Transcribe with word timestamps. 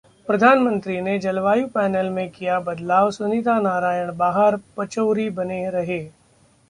प्रधानमंत्री 0.27 1.01
ने 1.01 1.17
जलवायु 1.19 1.67
पैनल 1.67 2.09
में 2.09 2.29
किया 2.29 2.59
बदलाव, 2.59 3.11
सुनीता 3.11 3.59
नारायण 3.59 4.11
बाहर, 4.17 4.59
पचौरी 4.77 5.29
बने 5.31 5.69
रहे 5.69 6.01